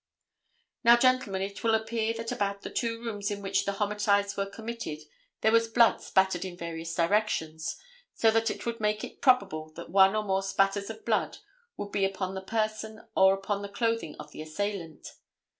Now, 0.83 0.97
gentlemen, 0.97 1.43
it 1.43 1.63
will 1.63 1.75
appear 1.75 2.11
that 2.15 2.31
about 2.31 2.63
the 2.63 2.71
two 2.71 2.99
rooms 3.05 3.29
in 3.29 3.39
which 3.43 3.65
the 3.65 3.73
homicides 3.73 4.35
were 4.35 4.47
committed 4.49 5.01
there 5.41 5.51
was 5.51 5.67
blood 5.67 6.01
spattered 6.01 6.43
in 6.43 6.57
various 6.57 6.95
directions, 6.95 7.77
so 8.15 8.31
that 8.31 8.49
it 8.49 8.65
would 8.65 8.79
make 8.79 9.03
it 9.03 9.21
probable 9.21 9.69
that 9.73 9.91
one 9.91 10.15
or 10.15 10.23
more 10.23 10.41
spatters 10.41 10.89
of 10.89 11.05
blood 11.05 11.37
would 11.77 11.91
be 11.91 12.03
upon 12.03 12.33
the 12.33 12.41
person 12.41 13.07
or 13.15 13.35
upon 13.35 13.61
the 13.61 13.69
clothing 13.69 14.15
of 14.19 14.31
the 14.31 14.41
assailant. 14.41 15.17